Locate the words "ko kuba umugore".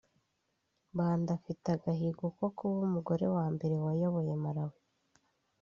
2.37-3.25